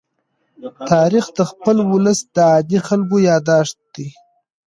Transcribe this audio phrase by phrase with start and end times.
[0.91, 4.07] تاریخ د خپل ولس د عادي خلکو يادښت دی.